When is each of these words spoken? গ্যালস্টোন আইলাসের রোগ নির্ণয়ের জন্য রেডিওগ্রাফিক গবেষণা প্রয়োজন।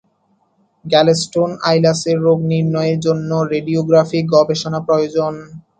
গ্যালস্টোন 0.85 1.51
আইলাসের 1.63 2.17
রোগ 2.25 2.39
নির্ণয়ের 2.51 2.99
জন্য 3.05 3.29
রেডিওগ্রাফিক 3.53 4.23
গবেষণা 4.35 4.79
প্রয়োজন। 4.87 5.33